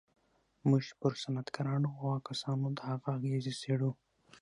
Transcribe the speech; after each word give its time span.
موږ 0.69 0.83
پر 0.99 1.11
صنعتکارانو 1.21 1.87
او 1.97 1.97
هغو 2.13 2.25
کسانو 2.29 2.65
د 2.77 2.79
هغه 2.89 3.09
اغېز 3.17 3.45
څېړو 3.61 3.91